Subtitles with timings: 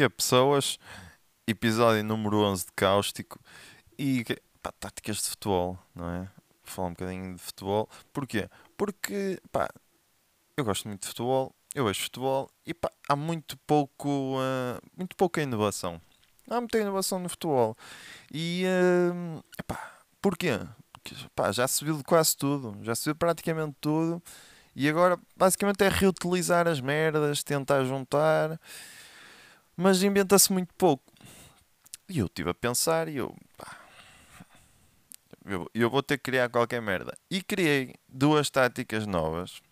[0.00, 0.78] que é pessoas,
[1.46, 3.38] episódio número 11 de Cáustico
[3.98, 4.24] e
[4.62, 6.20] pá, táticas de futebol, não é?
[6.20, 6.28] Vou
[6.64, 7.86] falar um bocadinho de futebol.
[8.10, 8.48] Porquê?
[8.78, 9.68] Porque pá,
[10.56, 15.14] eu gosto muito de futebol, eu vejo futebol e pá, há muito pouco, uh, muito
[15.16, 16.00] pouca inovação.
[16.48, 17.76] Há muita inovação no futebol.
[18.32, 20.60] E uh, epá, porquê?
[20.94, 24.22] Porque pá, já se viu de quase tudo, já se viu praticamente tudo.
[24.74, 28.58] E agora basicamente é reutilizar as merdas, tentar juntar,
[29.80, 31.02] mas inventa-se muito pouco.
[32.06, 33.78] E eu estive a pensar e eu, pá,
[35.46, 37.16] eu, eu vou ter que criar qualquer merda.
[37.30, 39.62] E criei duas táticas novas.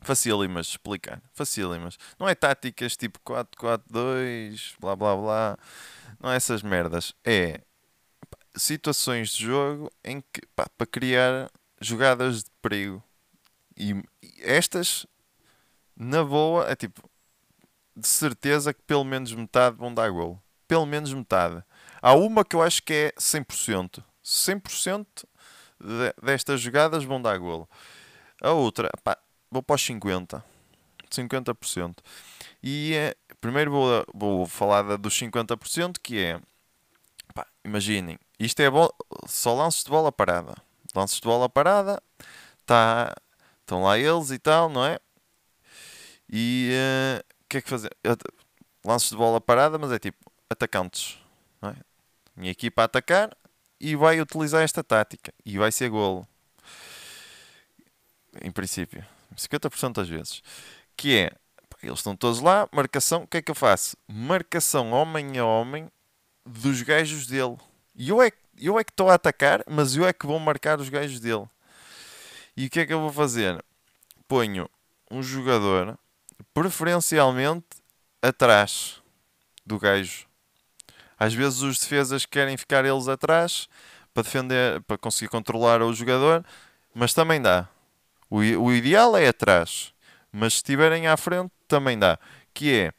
[0.00, 1.20] Facílimas de explicar.
[1.34, 1.98] Facílimas.
[2.20, 5.58] Não é táticas tipo 4-4-2, blá blá blá.
[6.20, 7.12] Não é essas merdas.
[7.24, 7.62] É
[8.30, 13.02] pá, situações de jogo em que, pá, para criar jogadas de perigo.
[13.76, 13.90] E,
[14.22, 15.04] e estas,
[15.96, 17.02] na boa, é tipo,
[17.96, 20.40] de certeza que pelo menos metade vão dar gol.
[20.68, 21.62] Pelo menos metade.
[22.02, 24.02] Há uma que eu acho que é 100%.
[24.22, 25.06] 100%
[25.80, 27.68] de, destas jogadas vão dar golo.
[28.42, 29.16] A outra, pá,
[29.50, 30.42] vou para os 50%.
[31.10, 31.98] 50%.
[32.62, 36.40] E é, primeiro vou, vou falar dos 50%, que é,
[37.34, 38.66] pá, imaginem, isto é
[39.26, 40.54] só lances de bola parada.
[40.94, 42.02] Lances de bola parada,
[42.64, 43.14] tá,
[43.60, 44.98] estão lá eles e tal, não é?
[46.28, 47.90] E uh, que é que fazer?
[48.84, 51.18] Lances de bola parada, mas é tipo atacantes.
[51.62, 51.74] É?
[52.36, 53.36] Minha equipa a atacar,
[53.80, 56.26] e vai utilizar esta tática e vai ser golo.
[58.42, 59.04] Em princípio,
[59.34, 60.42] 50% das vezes.
[60.96, 61.30] Que é,
[61.82, 63.96] eles estão todos lá, marcação, o que é que eu faço?
[64.06, 65.90] Marcação homem a homem
[66.44, 67.56] dos gajos dele.
[67.94, 70.78] E eu é, eu é que estou a atacar, mas eu é que vou marcar
[70.78, 71.46] os gajos dele.
[72.56, 73.62] E o que é que eu vou fazer?
[74.28, 74.68] Ponho
[75.10, 75.98] um jogador,
[76.54, 77.66] preferencialmente
[78.22, 79.02] atrás
[79.64, 80.26] do gajo
[81.18, 83.68] às vezes os defesas querem ficar eles atrás
[84.12, 86.44] para defender, para conseguir controlar o jogador,
[86.94, 87.68] mas também dá.
[88.30, 89.94] O, o ideal é atrás,
[90.30, 92.18] mas se estiverem à frente também dá.
[92.52, 92.92] Que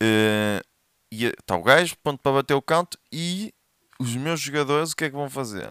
[0.00, 0.62] é
[1.10, 3.54] está o gajo, ponto para bater o canto e
[3.98, 5.70] os meus jogadores o que é que vão fazer?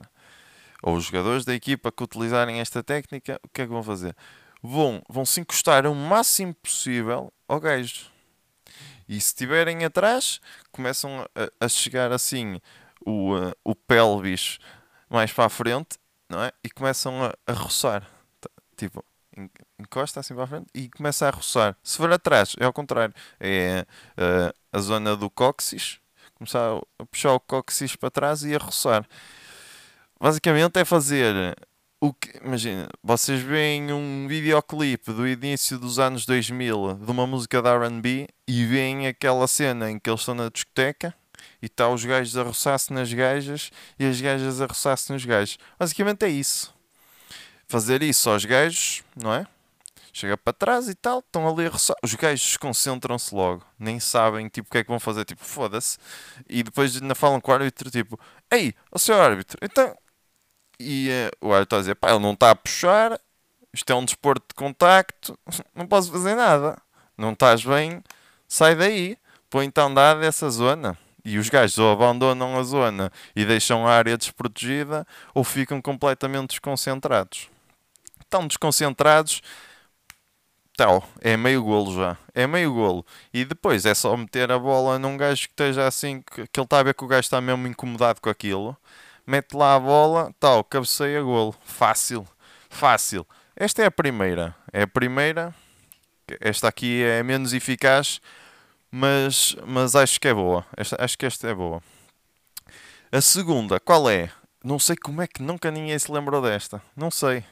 [0.82, 4.16] Ou os jogadores da equipa que utilizarem esta técnica, o que é que vão fazer?
[4.62, 8.12] Vão, vão se encostar o máximo possível ao gajo.
[9.08, 10.40] E se estiverem atrás,
[10.72, 12.62] começam a, a, chegar assim
[13.06, 14.60] o, uh, o pelvis
[15.10, 15.98] mais para a frente,
[16.30, 16.52] não é?
[16.64, 18.08] E começam a, a roçar.
[18.78, 19.04] Tipo,
[19.80, 21.76] encosta assim para a frente e começa a roçar.
[21.84, 23.14] Se for atrás, é ao contrário.
[23.40, 23.86] É
[24.18, 26.00] uh, a zona do cóccix,
[26.36, 29.06] começar a puxar o cóccix para trás e a roçar.
[30.20, 31.56] Basicamente é fazer
[32.04, 37.62] o que, imagina, vocês veem um videoclipe do início dos anos 2000 de uma música
[37.62, 41.14] da R&B e veem aquela cena em que eles estão na discoteca
[41.62, 43.70] e está os gajos a roçar-se nas gajas
[44.00, 45.60] e as gajas a roçar-se nos gajos.
[45.78, 46.74] Basicamente é isso.
[47.68, 49.46] Fazer isso aos gajos, não é?
[50.12, 51.96] Chega para trás e tal, estão ali a roçar.
[52.02, 56.00] Os gajos concentram-se logo, nem sabem tipo o que é que vão fazer, tipo, foda-se.
[56.50, 58.20] E depois ainda falam com o árbitro, tipo,
[58.52, 59.96] ei, o seu árbitro, então
[60.82, 63.20] e uh, o árbitro está a dizer, pá, ele não está a puxar,
[63.74, 65.38] isto é um desporto de contacto,
[65.76, 66.78] não posso fazer nada.
[67.18, 68.04] Não estás bem,
[68.48, 69.18] sai daí,
[69.50, 70.98] põe-te a andar dessa zona.
[71.24, 75.06] E os gajos ou abandonam a zona e deixam a área desprotegida
[75.36, 77.48] ou ficam completamente desconcentrados.
[78.20, 79.42] Estão desconcentrados,
[80.76, 82.18] tal, é meio golo já.
[82.34, 83.06] É meio golo.
[83.32, 86.66] E depois é só meter a bola num gajo que esteja assim, que, que ele
[86.66, 88.76] está a ver que o gajo está mesmo incomodado com aquilo
[89.26, 91.56] mete lá a bola, tal, cabeceia, golo.
[91.64, 92.28] Fácil,
[92.70, 93.26] fácil.
[93.56, 94.56] Esta é a primeira.
[94.72, 95.54] É a primeira.
[96.40, 98.22] Esta aqui é menos eficaz,
[98.90, 100.66] mas, mas acho que é boa.
[100.78, 101.82] Esta, acho que esta é boa.
[103.12, 104.32] A segunda, qual é?
[104.64, 106.82] Não sei como é que nunca ninguém se lembrou desta.
[106.96, 107.44] Não sei.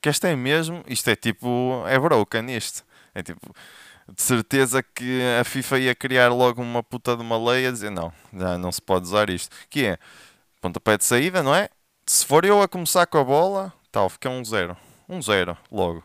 [0.00, 0.84] Que esta é mesmo.
[0.86, 1.82] Isto é tipo.
[1.88, 2.84] É broken isto.
[3.14, 3.54] É tipo.
[4.08, 7.90] De certeza que a FIFA ia criar logo uma puta de uma lei a dizer
[7.90, 9.54] não, já não se pode usar isto.
[9.68, 9.98] Que é
[10.60, 11.68] pontapé de saída, não é?
[12.06, 14.76] Se for eu a começar com a bola, tal, fica um zero.
[15.08, 16.04] Um zero, logo.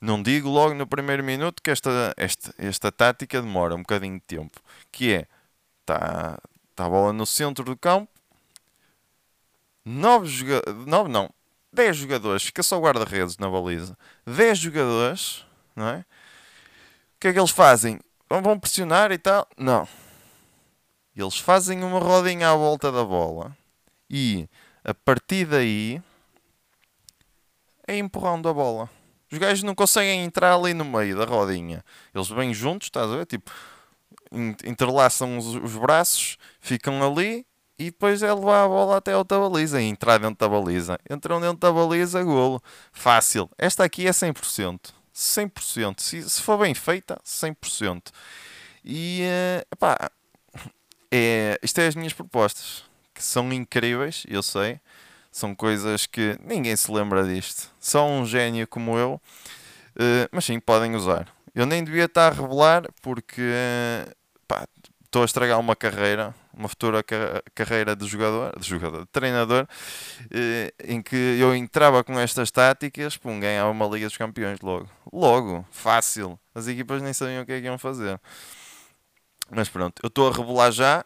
[0.00, 4.20] Não digo logo no primeiro minuto que esta, esta, esta tática demora um bocadinho de
[4.20, 4.60] tempo.
[4.92, 5.26] Que é,
[5.80, 6.38] está
[6.74, 8.10] tá a bola no centro do campo,
[9.84, 11.30] nove jogadores, nove não,
[11.72, 13.96] dez jogadores, fica só guarda-redes na baliza.
[14.26, 15.98] Dez jogadores, não é?
[17.16, 18.00] O que é que eles fazem?
[18.28, 19.48] Vão pressionar e tal?
[19.56, 19.88] Não
[21.20, 23.56] eles fazem uma rodinha à volta da bola
[24.10, 24.48] e
[24.84, 26.02] a partir daí
[27.86, 28.90] é empurrando a bola.
[29.30, 31.84] Os gajos não conseguem entrar ali no meio da rodinha.
[32.14, 33.26] Eles vêm juntos, estás a ver?
[33.26, 33.50] Tipo,
[34.64, 37.46] entrelaçam os, os braços, ficam ali
[37.78, 40.98] e depois é levar a bola até outra baliza e entrar dentro da baliza.
[41.10, 42.62] Entram dentro da baliza, golo.
[42.92, 43.50] Fácil.
[43.58, 44.92] Esta aqui é 100%.
[45.14, 46.00] 100%.
[46.00, 48.12] Se, se for bem feita, 100%.
[48.84, 49.22] E,
[49.72, 50.10] uh, pá,
[51.10, 52.84] é, isto é as minhas propostas,
[53.14, 54.80] que são incríveis, eu sei.
[55.30, 57.70] São coisas que ninguém se lembra disto.
[57.80, 59.20] Só um gênio como eu.
[59.96, 61.28] Uh, mas sim, podem usar.
[61.54, 63.42] Eu nem devia estar a revelar porque
[64.46, 64.66] pá,
[65.14, 67.04] estou a estragar uma carreira, uma futura
[67.54, 69.64] carreira de jogador, de jogador, de treinador,
[70.28, 74.88] eh, em que eu entrava com estas táticas, pum, ganhava uma Liga dos Campeões logo.
[75.12, 76.36] Logo, fácil.
[76.52, 78.20] As equipas nem sabiam o que é que iam fazer.
[79.50, 81.04] Mas pronto, eu estou a revelar já.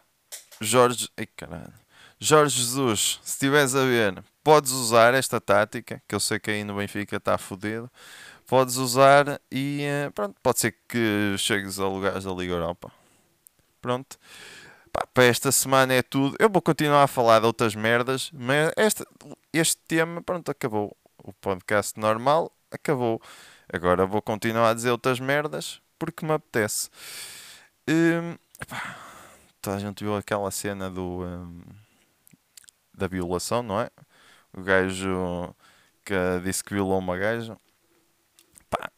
[0.61, 1.09] Jorge.
[1.17, 1.73] Ai caralho.
[2.19, 6.65] Jorge Jesus, se estiveres a ver, podes usar esta tática, que eu sei que aí
[6.65, 7.89] no Benfica está fodido.
[8.45, 12.91] Podes usar e eh, pronto, pode ser que chegues a lugares da Liga Europa.
[13.81, 14.17] Pronto.
[14.91, 16.35] Pá, para esta semana é tudo.
[16.39, 19.05] Eu vou continuar a falar de outras merdas, mas este,
[19.53, 20.97] este tema, pronto, acabou.
[21.23, 23.21] O podcast normal acabou.
[23.71, 26.89] Agora vou continuar a dizer outras merdas porque me apetece.
[27.91, 28.37] Hum,
[29.59, 31.63] toda a gente viu aquela cena do hum,
[32.93, 33.89] da violação, não é?
[34.53, 35.55] O gajo
[36.05, 36.13] que
[36.43, 37.57] disse que violou uma gaja.
[38.69, 38.91] Pá,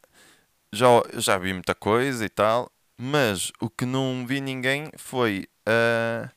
[0.70, 2.70] já, já vi muita coisa e tal.
[2.98, 6.30] Mas o que não vi ninguém foi a.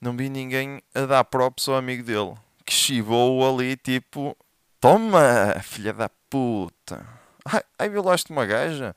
[0.00, 2.34] Não vi ninguém a dar props ao amigo dele.
[2.66, 4.36] Que chivou ali tipo.
[4.78, 7.06] Toma, filha da puta.
[7.44, 8.94] Ai, ai violaste uma gaja.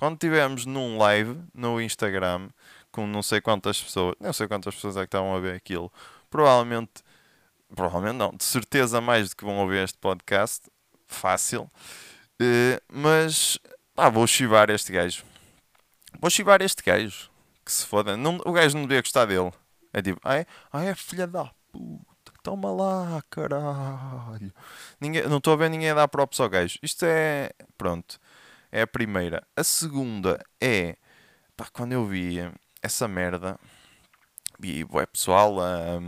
[0.00, 2.48] Quando tivemos num live no Instagram
[2.90, 5.92] com não sei quantas pessoas, não sei quantas pessoas é que estavam a ver aquilo,
[6.30, 7.04] provavelmente,
[7.76, 10.70] provavelmente não, de certeza mais do que vão ouvir este podcast,
[11.06, 11.64] fácil,
[12.40, 13.58] uh, mas
[13.94, 15.22] ah, vou chivar este gajo.
[16.18, 17.30] Vou chivar este gajo.
[17.62, 18.16] Que se foda.
[18.16, 19.52] Não, o gajo não devia gostar dele.
[19.92, 22.32] É tipo, ai, ai é filha da puta.
[22.42, 24.50] Toma lá, caralho.
[24.98, 26.78] Ninguém, não estou a ver ninguém a dar props ao gajo.
[26.82, 27.50] Isto é.
[27.76, 28.18] Pronto.
[28.72, 29.46] É a primeira.
[29.56, 30.96] A segunda é.
[31.56, 32.38] Pá, quando eu vi
[32.82, 33.58] essa merda.
[34.58, 35.98] Vi o pessoal a,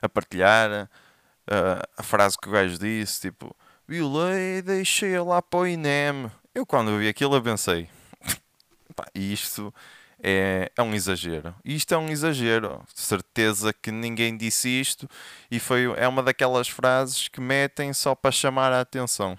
[0.00, 0.88] a partilhar
[1.46, 3.22] a, a frase que o gajo disse.
[3.22, 3.54] Tipo,
[3.86, 6.30] violei e deixei lá para o INEM.
[6.54, 7.88] Eu quando vi aquilo eu pensei.
[8.94, 9.72] Pá, isto
[10.22, 11.54] é, é um exagero.
[11.64, 12.82] Isto é um exagero.
[12.94, 15.08] Certeza que ninguém disse isto
[15.50, 19.38] e foi, é uma daquelas frases que metem só para chamar a atenção.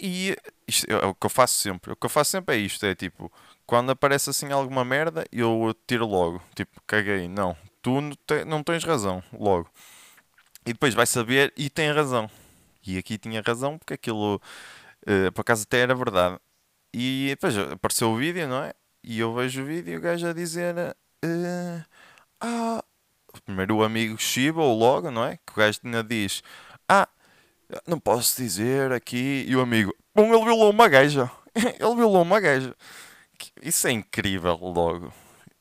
[0.00, 0.36] E
[0.66, 1.92] isto é o que eu faço sempre.
[1.92, 3.30] O que eu faço sempre é isto: é tipo,
[3.66, 6.42] quando aparece assim alguma merda, eu tiro logo.
[6.54, 7.28] Tipo, caguei.
[7.28, 8.00] Não, tu
[8.46, 9.22] não tens razão.
[9.32, 9.68] Logo.
[10.66, 12.30] E depois vai saber e tem razão.
[12.86, 14.40] E aqui tinha razão porque aquilo,
[15.06, 16.38] uh, por acaso, até era verdade.
[16.92, 18.74] E depois apareceu o vídeo, não é?
[19.02, 21.84] E eu vejo o vídeo e o gajo a dizer: uh,
[22.40, 22.82] Ah,
[23.44, 25.38] primeiro o amigo Shiba, ou logo, não é?
[25.46, 26.42] Que o gajo ainda diz:
[26.88, 27.08] Ah,
[27.86, 29.44] não posso dizer aqui.
[29.48, 31.30] E o amigo: Bom, ele violou uma gaja.
[31.54, 32.74] ele violou uma gaja.
[33.60, 35.12] Isso é incrível, logo.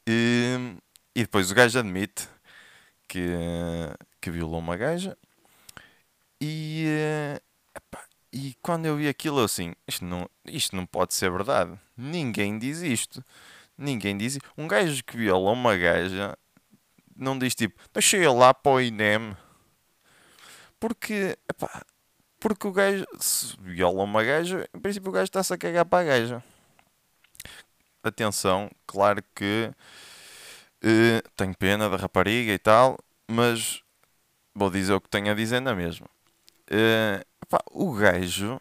[0.08, 0.76] E,
[1.16, 2.28] e depois o gajo admite
[3.08, 3.30] que,
[4.22, 5.18] que violou uma gaja.
[6.42, 6.86] E,
[8.32, 11.80] e quando eu vi aquilo, eu assim, isto não, isto não pode ser verdade.
[11.98, 13.24] Ninguém diz isto.
[13.78, 14.38] Ninguém diz.
[14.58, 16.38] Um gajo que viola uma gaja
[17.16, 19.36] não diz tipo, deixei lá para o INEM.
[20.80, 21.38] Porque,
[22.44, 26.00] porque o gajo, se viola uma gaja, em princípio o gajo está-se a cagar para
[26.00, 26.44] a gaja.
[28.04, 29.72] Atenção, claro que
[30.84, 33.82] uh, tenho pena da rapariga e tal, mas
[34.54, 36.06] vou dizer o que tenho a dizer na mesma.
[36.68, 38.60] Uh, Pá, o gajo.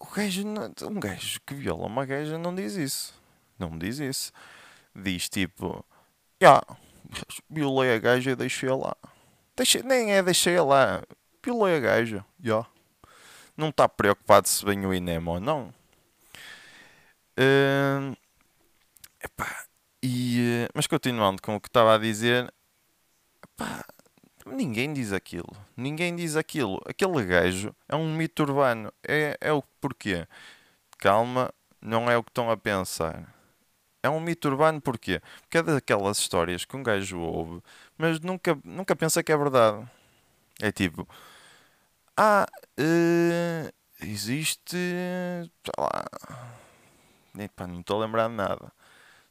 [0.00, 0.44] O gajo.
[0.44, 3.14] Um gajo que viola uma gaja não diz isso.
[3.60, 4.32] Não diz isso.
[4.92, 5.84] Diz tipo.
[6.40, 6.48] Já.
[6.48, 6.76] Yeah,
[7.48, 8.96] violei a gaja e deixei-a lá.
[9.54, 11.04] Deixei, nem é deixei-a lá.
[11.44, 12.24] Violei a gaja.
[12.40, 12.54] Já.
[12.54, 12.71] Yeah.
[13.56, 15.74] Não está preocupado se vem o INEM ou não.
[17.38, 18.16] Uh,
[19.22, 19.64] epá,
[20.02, 22.52] e, mas continuando com o que estava a dizer.
[23.44, 23.84] Epá,
[24.46, 25.50] Ninguém diz aquilo.
[25.76, 26.80] Ninguém diz aquilo.
[26.86, 28.92] Aquele gajo é um mito urbano.
[29.06, 30.26] É, é o porquê?
[30.98, 33.32] Calma, não é o que estão a pensar.
[34.02, 35.20] É um mito urbano porquê?
[35.42, 37.62] Porque é daquelas histórias que um gajo ouve,
[37.96, 39.88] mas nunca, nunca pensa que é verdade.
[40.60, 41.08] É tipo,
[42.16, 42.46] ah,
[42.78, 43.72] uh,
[44.04, 46.04] existe, sei lá,
[47.38, 48.72] Epa, não estou a lembrar de nada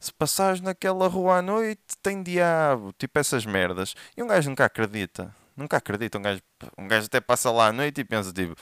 [0.01, 3.93] se passares naquela rua à noite, tem diabo, tipo essas merdas.
[4.17, 5.33] E um gajo nunca acredita.
[5.55, 6.17] Nunca acredita.
[6.17, 6.41] Um gajo,
[6.75, 8.55] um gajo até passa lá à noite e pensa tipo,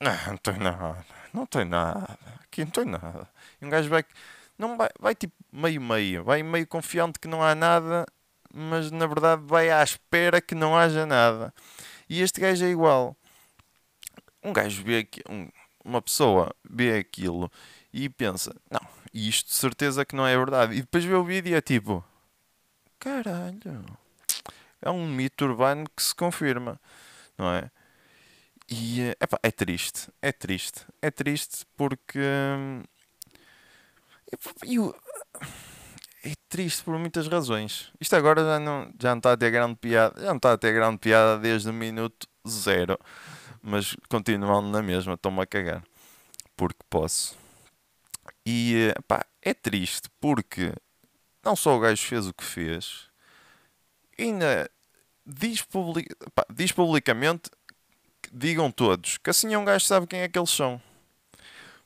[0.00, 3.28] não, não tem nada, não tem nada, aqui não tem nada.
[3.62, 4.04] E um gajo vai,
[4.58, 6.24] Não vai, vai tipo meio-meio.
[6.24, 8.04] Vai meio confiante que não há nada,
[8.52, 11.54] mas na verdade vai à espera que não haja nada.
[12.08, 13.16] E este gajo é igual.
[14.42, 15.48] Um gajo vê um,
[15.84, 17.50] uma pessoa vê aquilo
[17.92, 18.80] e pensa, não,
[19.12, 20.74] isto de certeza que não é verdade.
[20.74, 22.04] E depois vê o vídeo e é tipo,
[22.98, 23.84] caralho,
[24.80, 26.80] é um mito urbano que se confirma,
[27.36, 27.70] não é?
[28.68, 32.20] E epá, é triste, é triste, é triste porque
[34.62, 34.94] eu,
[36.24, 37.90] é triste por muitas razões.
[38.00, 40.58] Isto agora já não, já não está a ter grande piada, já não está a
[40.58, 42.98] ter grande piada desde o minuto zero,
[43.62, 45.82] mas continuando na mesma, estou-me a cagar
[46.60, 47.38] porque posso.
[48.44, 50.74] E epá, é triste porque
[51.42, 53.06] não só o gajo fez o que fez,
[54.18, 54.70] ainda
[55.24, 57.50] diz, public, pá, diz publicamente
[58.30, 60.80] digam todos que assim é um gajo sabe quem é que eles são.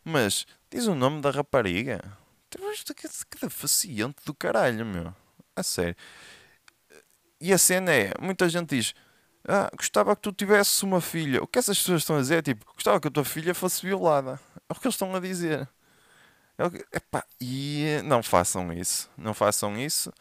[0.02, 2.02] Mas diz o nome da rapariga.
[2.50, 2.58] Que,
[2.94, 5.14] que deficiente do caralho, meu.
[5.56, 5.96] A sério.
[7.40, 8.94] E a cena é: muita gente diz.
[9.46, 11.42] Ah, gostava que tu tivesses uma filha.
[11.42, 13.84] O que essas pessoas estão a dizer é tipo: gostava que a tua filha fosse
[13.84, 14.40] violada.
[14.68, 15.68] É o que eles estão a dizer.
[16.58, 19.10] É que, epá, e não façam isso.
[19.16, 20.12] Não façam isso.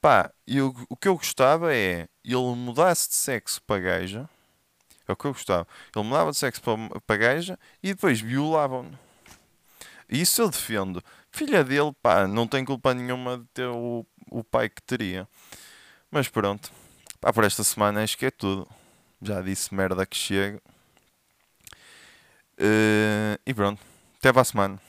[0.00, 4.28] Pá, eu, o que eu gostava é ele mudasse de sexo para gaja
[5.08, 5.66] é o que eu gostava.
[5.94, 8.98] Ele mudava de sexo para, para gaja e depois violavam-no.
[10.08, 11.02] Isso eu defendo.
[11.30, 15.28] Filha dele, pá, não tem culpa nenhuma de ter o, o pai que teria.
[16.10, 16.70] Mas pronto.
[17.20, 18.68] Pá, por esta semana acho que é tudo.
[19.22, 20.60] Já disse merda que chega.
[22.58, 23.80] Uh, e pronto.
[24.18, 24.85] Até para a semana.